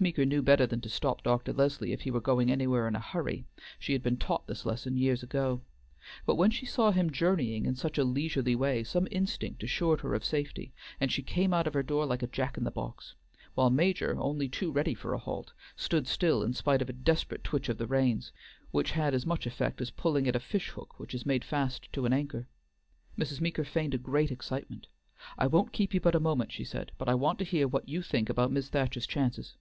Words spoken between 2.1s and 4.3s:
were going anywhere in a hurry; she had been